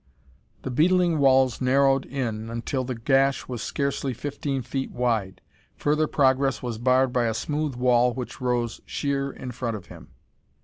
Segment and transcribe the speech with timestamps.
[0.63, 5.41] The beetling walls narrowed in until the gash was scarcely fifteen feet wide.
[5.75, 10.07] Further progress was barred by a smooth wall which rose sheer in front of him.